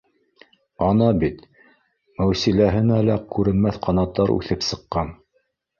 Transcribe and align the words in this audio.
Ана 0.85 1.09
бит, 1.25 1.43
Мәүсиләһенә 2.23 3.01
лә 3.11 3.19
күренмәҫ 3.37 3.81
ҡанаттар 3.87 4.37
үҫеп 4.39 4.71
сыҡҡан 4.73 5.19